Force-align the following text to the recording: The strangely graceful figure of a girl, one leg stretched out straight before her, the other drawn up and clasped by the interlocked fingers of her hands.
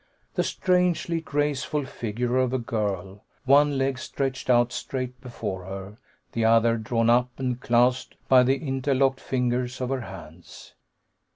The 0.33 0.41
strangely 0.41 1.21
graceful 1.21 1.85
figure 1.85 2.35
of 2.37 2.53
a 2.53 2.57
girl, 2.57 3.23
one 3.45 3.77
leg 3.77 3.99
stretched 3.99 4.49
out 4.49 4.71
straight 4.71 5.21
before 5.21 5.65
her, 5.65 5.99
the 6.31 6.43
other 6.43 6.77
drawn 6.77 7.07
up 7.11 7.29
and 7.37 7.61
clasped 7.61 8.15
by 8.27 8.41
the 8.41 8.57
interlocked 8.67 9.19
fingers 9.19 9.79
of 9.79 9.89
her 9.89 10.01
hands. 10.01 10.73